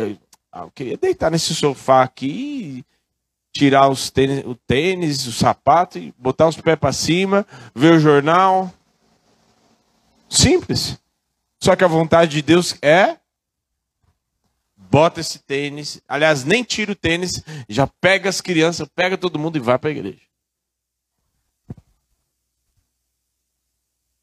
[0.57, 2.83] eu queria deitar nesse sofá aqui,
[3.53, 7.99] tirar os tênis, o tênis, o sapato, e botar os pés para cima, ver o
[7.99, 8.73] jornal.
[10.27, 10.99] Simples.
[11.63, 13.15] Só que a vontade de Deus é
[14.91, 19.55] bota esse tênis, aliás, nem tira o tênis, já pega as crianças, pega todo mundo
[19.55, 20.19] e vai para a igreja.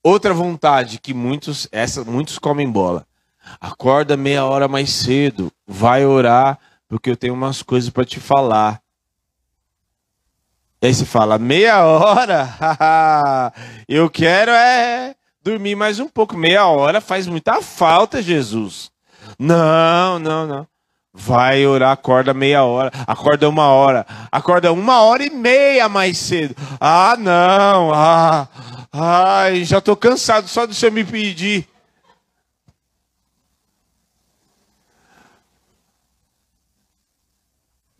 [0.02, 3.06] Outra vontade que muitos, essa, muitos comem bola.
[3.58, 8.82] Acorda meia hora mais cedo, vai orar, porque eu tenho umas coisas para te falar.
[10.82, 13.52] E aí você fala, meia hora?
[13.88, 16.36] eu quero é dormir mais um pouco.
[16.36, 18.92] Meia hora faz muita falta, Jesus.
[19.38, 20.68] Não, não, não.
[21.12, 26.54] Vai orar, acorda meia hora, acorda uma hora, acorda uma hora e meia mais cedo.
[26.78, 28.48] Ah, não, ah,
[28.92, 31.68] ai, já estou cansado só do você me pedir.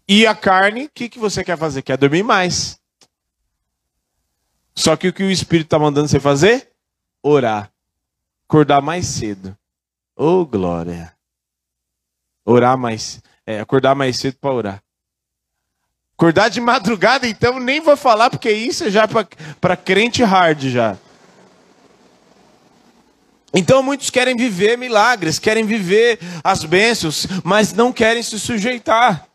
[0.07, 1.83] E a carne, o que, que você quer fazer?
[1.83, 2.81] Quer dormir mais.
[4.75, 6.71] Só que o que o Espírito está mandando você fazer?
[7.23, 7.71] Orar.
[8.49, 9.57] Acordar mais cedo.
[10.17, 11.18] Oh, glória.
[12.51, 13.21] Orar mais.
[13.47, 14.83] É, acordar mais cedo para orar.
[16.17, 19.07] Acordar de madrugada, então, nem vou falar, porque isso é já
[19.61, 20.97] para crente hard já.
[23.53, 29.28] Então muitos querem viver milagres, querem viver as bênçãos, mas não querem se sujeitar.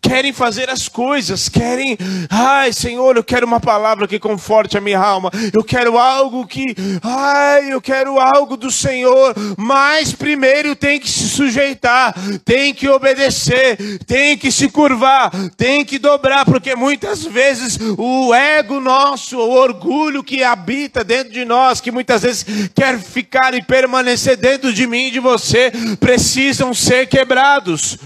[0.00, 1.96] Querem fazer as coisas, querem,
[2.28, 6.74] ai Senhor, eu quero uma palavra que conforte a minha alma, eu quero algo que,
[7.02, 12.14] ai, eu quero algo do Senhor, mas primeiro tem que se sujeitar,
[12.44, 18.80] tem que obedecer, tem que se curvar, tem que dobrar, porque muitas vezes o ego
[18.80, 24.36] nosso, o orgulho que habita dentro de nós, que muitas vezes quer ficar e permanecer
[24.36, 27.98] dentro de mim e de você, precisam ser quebrados.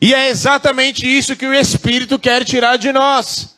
[0.00, 3.57] E é exatamente isso que o Espírito quer tirar de nós.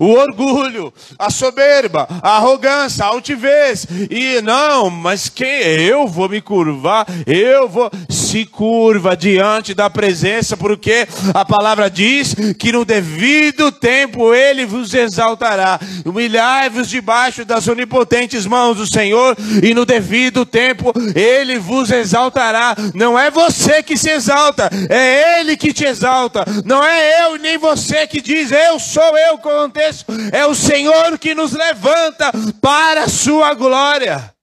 [0.00, 3.86] O orgulho, a soberba, a arrogância, a altivez.
[4.10, 7.06] E não, mas quem eu vou me curvar?
[7.24, 14.34] Eu vou se curva diante da presença, porque a palavra diz que no devido tempo
[14.34, 15.78] ele vos exaltará.
[16.04, 22.74] Humilhai-vos debaixo das onipotentes mãos do Senhor, e no devido tempo ele vos exaltará.
[22.94, 26.44] Não é você que se exalta, é ele que te exalta.
[26.64, 31.18] Não é eu nem você que diz eu sou eu com aconteça, é o Senhor
[31.18, 34.34] que nos levanta para a sua glória.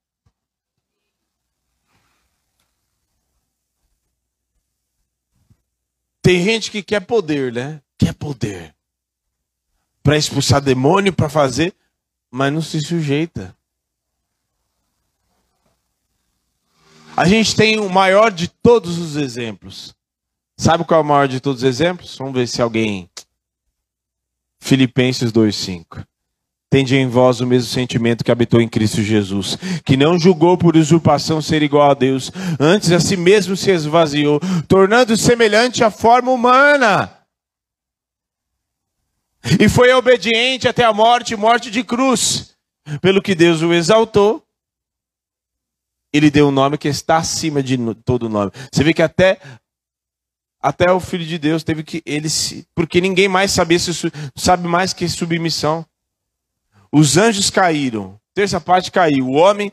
[6.21, 7.81] Tem gente que quer poder, né?
[7.97, 8.73] Quer poder.
[10.01, 11.73] Para expulsar demônio, para fazer,
[12.31, 13.55] mas não se sujeita.
[17.17, 19.95] A gente tem o maior de todos os exemplos.
[20.57, 22.17] Sabe qual é o maior de todos os exemplos?
[22.17, 23.09] Vamos ver se alguém
[24.65, 26.03] Filipenses 2:5.
[26.71, 30.75] Tende em vós o mesmo sentimento que habitou em Cristo Jesus, que não julgou por
[30.75, 36.31] usurpação ser igual a Deus, antes a si mesmo se esvaziou, tornando semelhante à forma
[36.31, 37.15] humana.
[39.59, 42.55] E foi obediente até a morte, morte de cruz.
[42.99, 44.43] Pelo que Deus o exaltou,
[46.11, 48.51] ele deu um nome que está acima de todo nome.
[48.73, 49.39] Você vê que até
[50.65, 53.91] até o filho de Deus teve que ele se, porque ninguém mais sabia se
[54.35, 55.85] sabe mais que submissão.
[56.91, 59.27] Os anjos caíram, terça parte caiu.
[59.27, 59.71] O homem,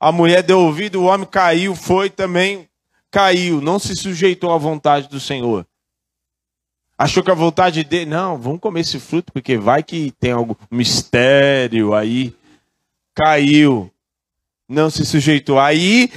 [0.00, 2.66] a mulher deu ouvido, o homem caiu, foi também
[3.10, 5.66] caiu, não se sujeitou à vontade do Senhor.
[6.96, 10.54] Achou que a vontade dele, não, vamos comer esse fruto porque vai que tem algum
[10.70, 12.34] mistério aí.
[13.14, 13.92] Caiu,
[14.66, 15.60] não se sujeitou.
[15.60, 16.10] Aí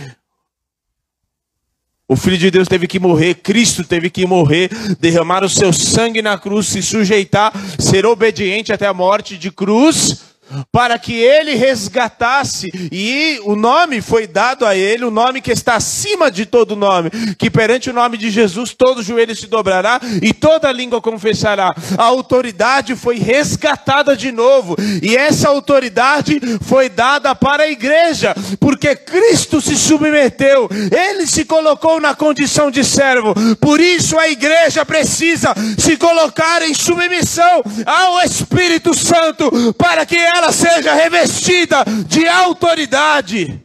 [2.08, 6.22] o Filho de Deus teve que morrer, Cristo teve que morrer, derramar o seu sangue
[6.22, 10.35] na cruz, se sujeitar, ser obediente até a morte de cruz,
[10.72, 15.76] para que ele resgatasse, e o nome foi dado a ele, o nome que está
[15.76, 20.34] acima de todo nome, que perante o nome de Jesus todo joelho se dobrará e
[20.34, 21.74] toda língua confessará.
[21.98, 28.96] A autoridade foi resgatada de novo, e essa autoridade foi dada para a igreja, porque
[28.96, 35.54] Cristo se submeteu, ele se colocou na condição de servo, por isso a igreja precisa
[35.78, 43.64] se colocar em submissão ao Espírito Santo, para que ela seja revestida de autoridade.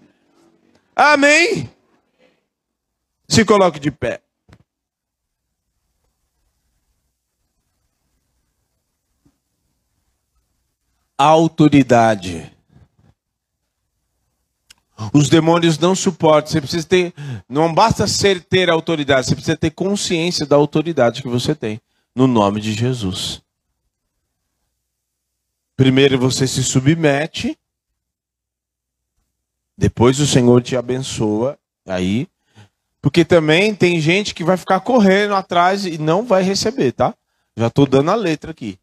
[0.95, 1.71] Amém?
[3.29, 4.21] Se coloque de pé.
[11.17, 12.51] Autoridade.
[15.13, 16.51] Os demônios não suportam.
[16.51, 17.15] Você precisa ter.
[17.49, 21.81] Não basta ser ter autoridade, você precisa ter consciência da autoridade que você tem.
[22.15, 23.43] No nome de Jesus.
[25.81, 27.59] Primeiro você se submete,
[29.79, 31.59] depois o Senhor te abençoa.
[31.87, 32.29] Aí,
[33.01, 37.15] porque também tem gente que vai ficar correndo atrás e não vai receber, tá?
[37.57, 38.79] Já estou dando a letra aqui.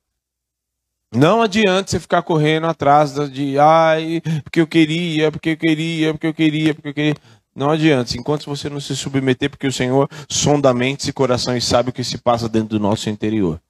[1.13, 6.25] Não adianta você ficar correndo atrás de, ai, porque eu queria, porque eu queria, porque
[6.25, 7.15] eu queria, porque eu queria.
[7.55, 11.91] Não adianta, enquanto você não se submeter, porque o Senhor sonda mentes e corações sabe
[11.91, 13.61] o que se passa dentro do nosso interior.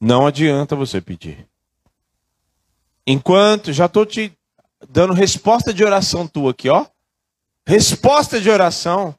[0.00, 1.46] Não adianta você pedir.
[3.06, 4.36] Enquanto, já estou te
[4.88, 6.86] dando resposta de oração tua aqui, ó.
[7.66, 9.14] Resposta de oração.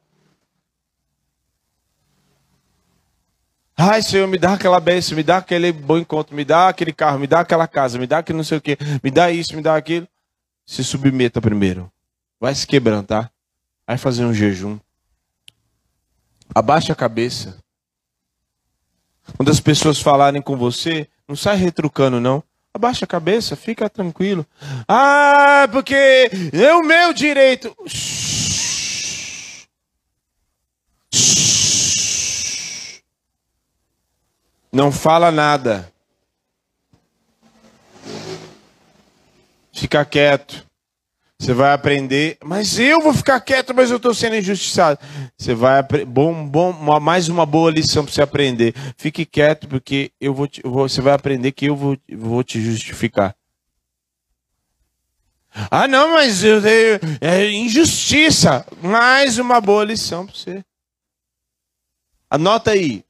[3.76, 7.20] Ai, Senhor, me dá aquela bênção, me dá aquele bom encontro, me dá aquele carro,
[7.20, 9.62] me dá aquela casa, me dá aquele não sei o quê, me dá isso, me
[9.62, 10.08] dá aquilo.
[10.66, 11.92] Se submeta primeiro.
[12.40, 13.32] Vai se quebrantar.
[13.86, 14.80] Vai fazer um jejum.
[16.54, 17.58] Abaixa a cabeça.
[19.36, 22.44] Quando as pessoas falarem com você, não sai retrucando, não.
[22.74, 24.46] Abaixa a cabeça, fica tranquilo.
[24.88, 27.76] Ah, porque é o meu direito.
[34.72, 35.92] Não fala nada.
[39.74, 40.66] Fica quieto.
[41.40, 45.00] Você vai aprender, mas eu vou ficar quieto, mas eu estou sendo injustiçado.
[45.38, 48.74] Você vai bom, bom, mais uma boa lição para você aprender.
[48.98, 53.36] Fique quieto, porque eu vou, te, você vai aprender que eu vou, vou te justificar.
[55.70, 56.60] Ah, não, mas eu,
[57.22, 58.66] é injustiça.
[58.82, 60.66] Mais uma boa lição para você.
[62.30, 63.06] Anota aí.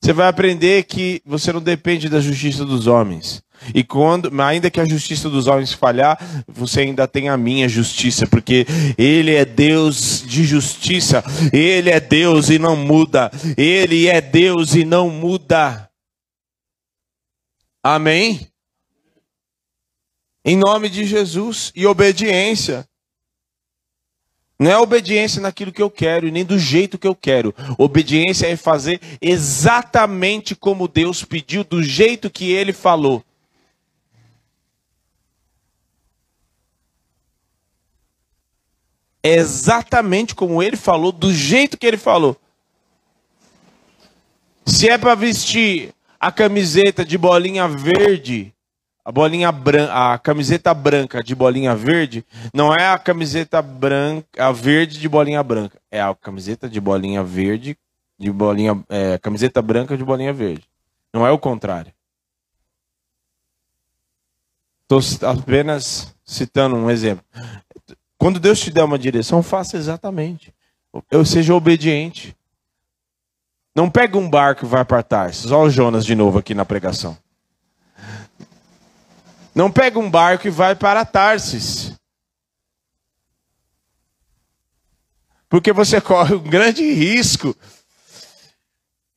[0.00, 3.43] Você vai aprender que você não depende da justiça dos homens.
[3.74, 8.26] E quando, ainda que a justiça dos homens falhar, você ainda tem a minha justiça,
[8.26, 8.66] porque
[8.98, 13.30] ele é Deus de justiça, ele é Deus e não muda.
[13.56, 15.90] Ele é Deus e não muda.
[17.82, 18.48] Amém?
[20.44, 22.86] Em nome de Jesus e obediência.
[24.58, 27.54] Não é obediência naquilo que eu quero, nem do jeito que eu quero.
[27.76, 33.24] Obediência é fazer exatamente como Deus pediu, do jeito que ele falou.
[39.24, 42.36] É exatamente como ele falou, do jeito que ele falou.
[44.66, 48.54] Se é para vestir a camiseta de bolinha verde,
[49.02, 52.22] a bolinha branca, a camiseta branca de bolinha verde,
[52.52, 57.24] não é a camiseta branca, a verde de bolinha branca, é a camiseta de bolinha
[57.24, 57.78] verde
[58.18, 60.64] de bolinha, é, camiseta branca de bolinha verde.
[61.12, 61.92] Não é o contrário.
[64.82, 67.24] Estou apenas citando um exemplo.
[68.18, 70.54] Quando Deus te der uma direção, faça exatamente.
[71.10, 72.36] Eu seja obediente.
[73.74, 75.50] Não pega um barco e vai para Tarsis.
[75.50, 77.18] Olha o Jonas de novo aqui na pregação.
[79.54, 81.92] Não pega um barco e vai para Tarsis.
[85.48, 87.56] Porque você corre um grande risco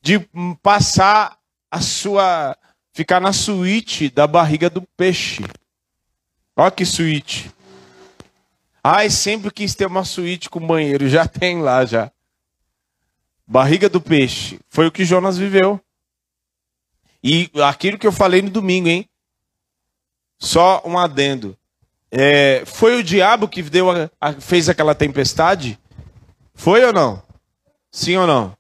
[0.02, 0.20] de
[0.62, 1.38] passar
[1.70, 2.58] a sua.
[2.94, 5.44] ficar na suíte da barriga do peixe.
[6.56, 7.52] Olha que suíte.
[8.90, 11.10] Ai, sempre quis ter uma suíte com banheiro.
[11.10, 12.10] Já tem lá, já.
[13.46, 14.62] Barriga do peixe.
[14.70, 15.78] Foi o que Jonas viveu.
[17.22, 19.06] E aquilo que eu falei no domingo, hein?
[20.40, 21.58] Só um adendo.
[22.10, 25.78] É, foi o diabo que deu a, a, fez aquela tempestade?
[26.54, 27.22] Foi ou não?
[27.92, 28.56] Sim ou não?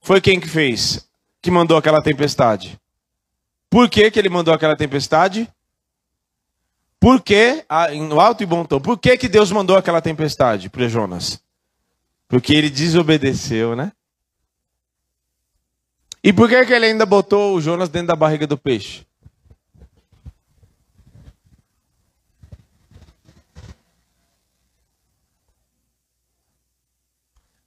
[0.00, 1.08] Foi quem que fez?
[1.40, 2.76] Que mandou aquela tempestade?
[3.70, 5.48] Por que, que ele mandou aquela tempestade?
[7.00, 7.64] Por que,
[8.08, 11.40] no alto e bom tom, por que, que Deus mandou aquela tempestade para Jonas?
[12.26, 13.92] Porque ele desobedeceu, né?
[16.22, 19.06] E por que, que ele ainda botou o Jonas dentro da barriga do peixe?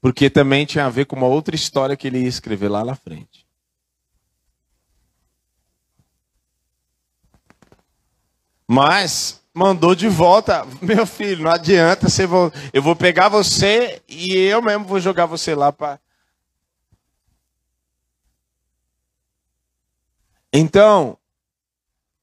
[0.01, 2.95] Porque também tinha a ver com uma outra história que ele ia escrever lá na
[2.95, 3.45] frente.
[8.73, 14.33] Mas mandou de volta, meu filho, não adianta, você vou, eu vou pegar você e
[14.33, 15.99] eu mesmo vou jogar você lá para.
[20.53, 21.17] Então,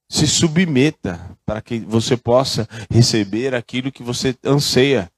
[0.09, 5.13] se submeta para que você possa receber aquilo que você anseia.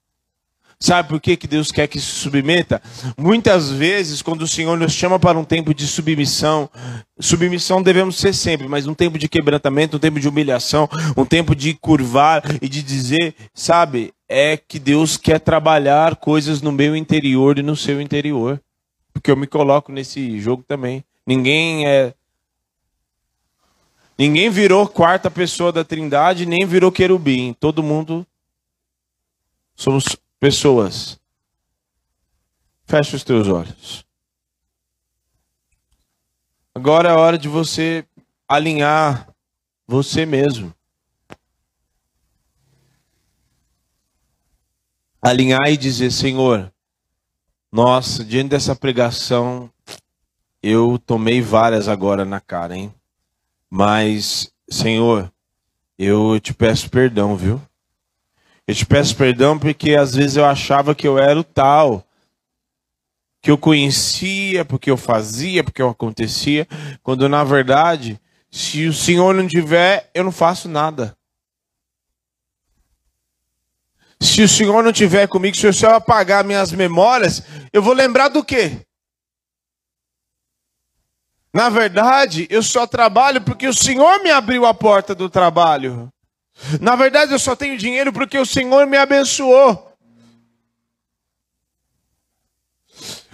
[0.82, 2.80] Sabe por que, que Deus quer que se submeta?
[3.18, 6.70] Muitas vezes, quando o Senhor nos chama para um tempo de submissão,
[7.18, 11.54] submissão devemos ser sempre, mas um tempo de quebrantamento, um tempo de humilhação, um tempo
[11.54, 17.58] de curvar e de dizer, sabe, é que Deus quer trabalhar coisas no meu interior
[17.58, 18.58] e no seu interior.
[19.12, 21.04] Porque eu me coloco nesse jogo também.
[21.26, 22.14] Ninguém é.
[24.16, 27.54] Ninguém virou quarta pessoa da Trindade, nem virou querubim.
[27.58, 28.26] Todo mundo
[29.76, 31.20] somos pessoas.
[32.84, 34.04] Feche os teus olhos.
[36.74, 38.04] Agora é hora de você
[38.48, 39.28] alinhar
[39.86, 40.74] você mesmo.
[45.20, 46.72] Alinhar e dizer: Senhor,
[47.70, 49.70] nossa, diante dessa pregação,
[50.62, 52.94] eu tomei várias agora na cara, hein?
[53.68, 55.30] Mas, Senhor,
[55.98, 57.60] eu te peço perdão, viu?
[58.70, 62.06] Eu te peço perdão porque às vezes eu achava que eu era o tal,
[63.42, 66.68] que eu conhecia, porque eu fazia, porque eu acontecia,
[67.02, 71.16] quando na verdade, se o Senhor não tiver, eu não faço nada.
[74.20, 77.42] Se o Senhor não estiver comigo, se o Senhor apagar minhas memórias,
[77.72, 78.86] eu vou lembrar do quê?
[81.52, 86.08] Na verdade, eu só trabalho porque o Senhor me abriu a porta do trabalho.
[86.80, 89.90] Na verdade, eu só tenho dinheiro porque o Senhor me abençoou.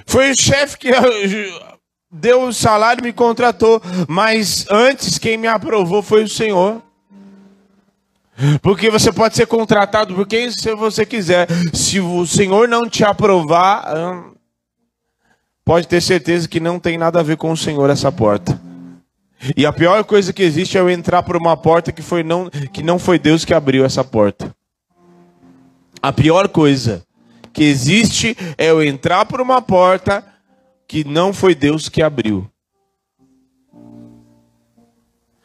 [0.06, 0.90] Foi o chefe que
[2.10, 6.82] deu o salário e me contratou, mas antes quem me aprovou foi o Senhor.
[8.62, 11.48] Porque você pode ser contratado por quem você quiser.
[11.72, 14.34] Se o Senhor não te aprovar, hum,
[15.64, 18.60] pode ter certeza que não tem nada a ver com o Senhor essa porta.
[19.56, 22.48] E a pior coisa que existe é eu entrar por uma porta que, foi não,
[22.50, 24.54] que não foi Deus que abriu essa porta.
[26.02, 27.04] A pior coisa
[27.52, 30.24] que existe é eu entrar por uma porta
[30.86, 32.48] que não foi Deus que abriu.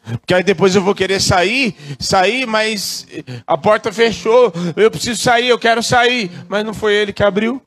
[0.03, 3.07] Porque aí depois eu vou querer sair, sair, mas
[3.45, 4.51] a porta fechou.
[4.75, 7.61] Eu preciso sair, eu quero sair, mas não foi ele que abriu.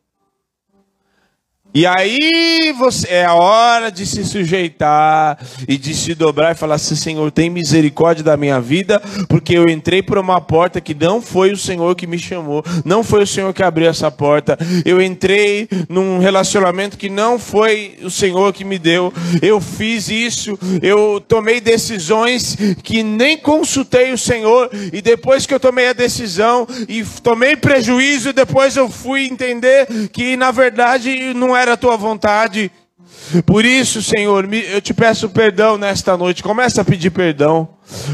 [1.77, 6.77] E aí você é a hora de se sujeitar e de se dobrar e falar
[6.77, 11.21] assim, Senhor, tem misericórdia da minha vida, porque eu entrei por uma porta que não
[11.21, 14.57] foi o Senhor que me chamou, não foi o Senhor que abriu essa porta.
[14.85, 19.13] Eu entrei num relacionamento que não foi o Senhor que me deu.
[19.43, 25.59] Eu fiz isso, eu tomei decisões que nem consultei o Senhor e depois que eu
[25.59, 31.64] tomei a decisão e tomei prejuízo, depois eu fui entender que na verdade não era
[31.65, 32.71] era a tua vontade.
[33.47, 36.43] Por isso, Senhor, eu te peço perdão nesta noite.
[36.43, 37.69] Começa a pedir perdão.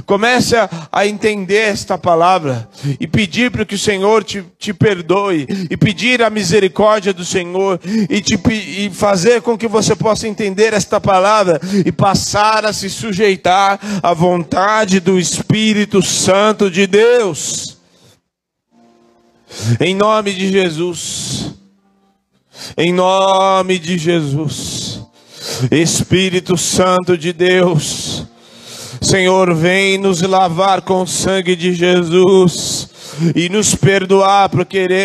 [0.06, 0.54] Comece
[0.90, 6.22] a entender esta palavra e pedir para que o Senhor te, te perdoe e pedir
[6.22, 11.60] a misericórdia do Senhor e, te, e fazer com que você possa entender esta palavra
[11.84, 17.78] e passar a se sujeitar à vontade do Espírito Santo de Deus.
[19.80, 21.29] Em nome de Jesus.
[22.80, 25.02] Em nome de Jesus.
[25.70, 28.24] Espírito Santo de Deus.
[29.02, 32.79] Senhor, vem nos lavar com o sangue de Jesus
[33.34, 34.50] e nos perdoar,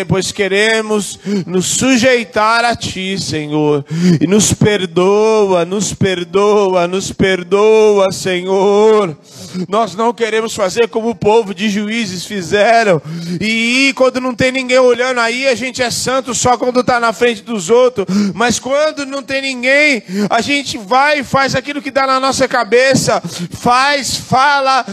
[0.08, 3.84] pois queremos nos sujeitar a Ti, Senhor.
[4.20, 9.16] E nos perdoa, nos perdoa, nos perdoa, Senhor.
[9.68, 13.00] Nós não queremos fazer como o povo de juízes fizeram.
[13.40, 17.12] E quando não tem ninguém olhando aí, a gente é santo só quando está na
[17.12, 18.06] frente dos outros.
[18.34, 22.46] Mas quando não tem ninguém, a gente vai e faz aquilo que dá na nossa
[22.48, 23.22] cabeça.
[23.50, 24.84] Faz, fala,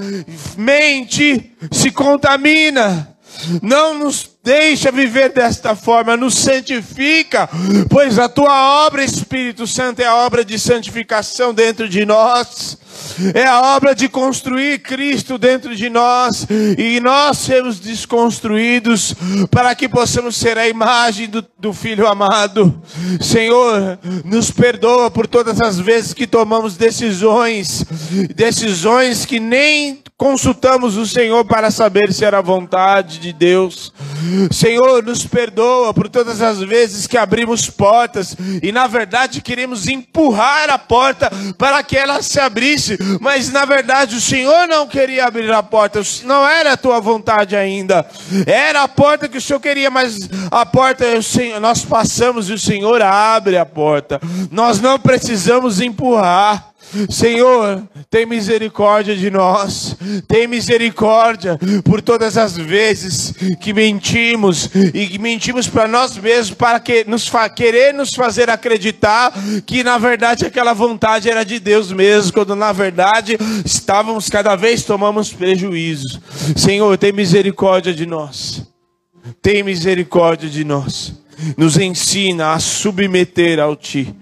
[0.58, 3.13] mente, se contamina.
[3.62, 7.50] Não nos deixa viver desta forma, nos santifica,
[7.90, 12.78] pois a tua obra, Espírito Santo, é a obra de santificação dentro de nós
[13.34, 19.16] é a obra de construir Cristo dentro de nós e nós sermos desconstruídos
[19.52, 22.82] para que possamos ser a imagem do, do Filho amado.
[23.22, 27.86] Senhor, nos perdoa por todas as vezes que tomamos decisões,
[28.36, 33.94] decisões que nem consultamos o Senhor para saber se era a vontade de Deus.
[34.52, 40.70] Senhor, nos perdoa por todas as vezes que abrimos portas e na verdade queremos empurrar
[40.70, 45.52] a porta para que ela se abrisse, mas na verdade o Senhor não queria abrir
[45.52, 48.06] a porta, não era a tua vontade ainda,
[48.46, 51.06] era a porta que o Senhor queria, mas a porta
[51.62, 54.20] nós passamos e o Senhor abre a porta,
[54.52, 56.73] nós não precisamos empurrar.
[57.10, 59.96] Senhor, tem misericórdia de nós,
[60.28, 66.80] tem misericórdia por todas as vezes que mentimos e que mentimos para nós mesmos para
[66.80, 69.34] que nos querer nos fazer acreditar
[69.66, 74.84] que na verdade aquela vontade era de Deus mesmo, quando na verdade estávamos cada vez
[74.84, 76.22] tomamos prejuízo.
[76.56, 78.64] Senhor, tem misericórdia de nós.
[79.42, 81.14] Tem misericórdia de nós.
[81.58, 84.16] Nos ensina a submeter ao Ti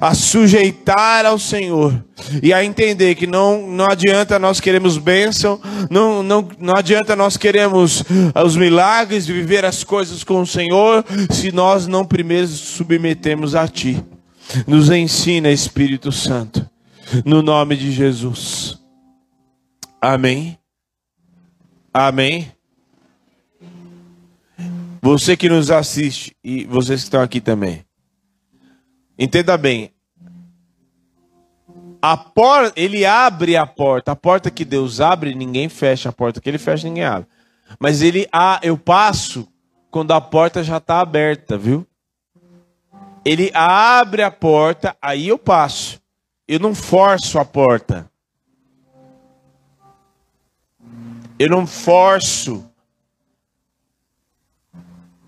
[0.00, 2.04] a sujeitar ao Senhor
[2.42, 5.60] e a entender que não, não adianta nós queremos bênção,
[5.90, 8.02] não, não, não adianta nós queremos
[8.44, 14.02] os milagres, viver as coisas com o Senhor, se nós não primeiro submetemos a Ti.
[14.66, 16.68] Nos ensina, Espírito Santo,
[17.24, 18.78] no nome de Jesus.
[20.00, 20.58] Amém.
[21.92, 22.50] Amém.
[25.02, 27.87] Você que nos assiste e vocês que estão aqui também.
[29.18, 29.92] Entenda bem.
[32.00, 32.24] A
[32.76, 34.12] ele abre a porta.
[34.12, 36.08] A porta que Deus abre, ninguém fecha.
[36.08, 37.28] A porta que ele fecha, ninguém abre.
[37.78, 39.48] Mas ele, ah, eu passo
[39.90, 41.86] quando a porta já está aberta, viu?
[43.24, 46.00] Ele abre a porta, aí eu passo.
[46.46, 48.10] Eu não forço a porta.
[51.38, 52.64] Eu não forço.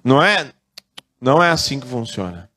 [0.02, 0.50] Não é,
[1.20, 2.49] não é assim que funciona.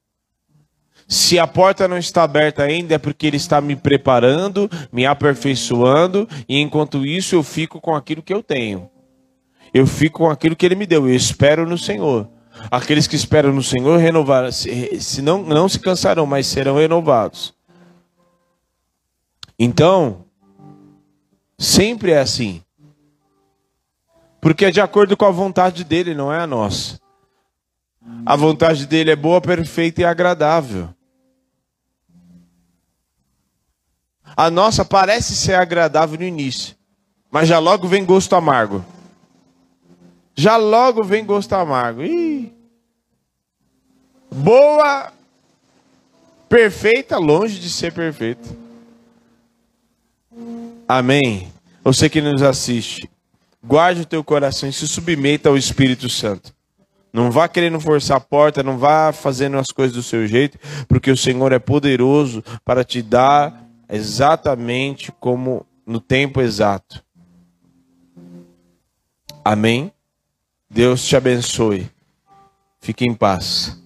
[1.08, 6.28] Se a porta não está aberta ainda, é porque Ele está me preparando, me aperfeiçoando,
[6.48, 8.90] e enquanto isso eu fico com aquilo que eu tenho.
[9.74, 11.08] Eu fico com aquilo que Ele me deu.
[11.08, 12.30] Eu espero no Senhor.
[12.70, 17.54] Aqueles que esperam no Senhor renovar, se não, não se cansarão, mas serão renovados.
[19.58, 20.26] Então,
[21.58, 22.62] sempre é assim.
[24.40, 27.00] Porque é de acordo com a vontade dele, não é a nossa.
[28.26, 30.90] A vontade dele é boa, perfeita e agradável.
[34.36, 36.76] A nossa parece ser agradável no início,
[37.30, 38.84] mas já logo vem gosto amargo.
[40.36, 42.02] Já logo vem gosto amargo.
[42.02, 42.52] Ih.
[44.32, 45.14] Boa,
[46.50, 48.50] perfeita, longe de ser perfeita.
[50.88, 51.52] Amém.
[51.84, 53.08] Você que nos assiste,
[53.64, 56.54] guarde o teu coração e se submeta ao Espírito Santo.
[57.14, 60.58] Não vá querendo forçar a porta, não vá fazendo as coisas do seu jeito,
[60.88, 67.04] porque o Senhor é poderoso para te dar exatamente como no tempo exato.
[69.46, 69.94] Amém?
[70.68, 71.88] Deus te abençoe.
[72.82, 73.83] Fique em paz.